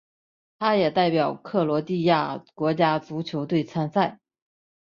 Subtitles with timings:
[0.57, 4.17] 他也代表克罗地亚国家足球队参赛。